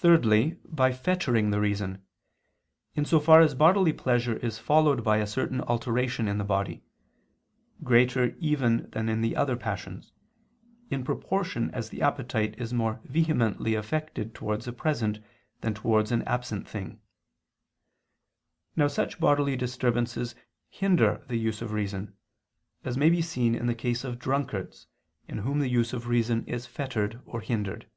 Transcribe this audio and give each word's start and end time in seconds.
Thirdly, 0.00 0.52
by 0.64 0.92
fettering 0.92 1.50
the 1.50 1.58
reason: 1.60 2.06
in 2.94 3.04
so 3.04 3.18
far 3.18 3.40
as 3.40 3.56
bodily 3.56 3.92
pleasure 3.92 4.36
is 4.36 4.56
followed 4.56 5.02
by 5.02 5.16
a 5.16 5.26
certain 5.26 5.60
alteration 5.62 6.28
in 6.28 6.38
the 6.38 6.44
body, 6.44 6.84
greater 7.82 8.36
even 8.38 8.88
than 8.90 9.08
in 9.08 9.22
the 9.22 9.34
other 9.34 9.56
passions, 9.56 10.12
in 10.88 11.02
proportion 11.02 11.68
as 11.72 11.90
the 11.90 12.00
appetite 12.00 12.54
is 12.60 12.72
more 12.72 13.00
vehemently 13.06 13.74
affected 13.74 14.36
towards 14.36 14.68
a 14.68 14.72
present 14.72 15.18
than 15.62 15.74
towards 15.74 16.12
an 16.12 16.22
absent 16.28 16.68
thing. 16.68 17.00
Now 18.76 18.86
such 18.86 19.18
bodily 19.18 19.56
disturbances 19.56 20.36
hinder 20.68 21.24
the 21.26 21.38
use 21.38 21.60
of 21.60 21.72
reason; 21.72 22.14
as 22.84 22.96
may 22.96 23.10
be 23.10 23.20
seen 23.20 23.56
in 23.56 23.66
the 23.66 23.74
case 23.74 24.04
of 24.04 24.20
drunkards, 24.20 24.86
in 25.26 25.38
whom 25.38 25.58
the 25.58 25.66
use 25.66 25.92
of 25.92 26.06
reason 26.06 26.46
is 26.46 26.66
fettered 26.66 27.20
or 27.26 27.40
hindered. 27.40 27.90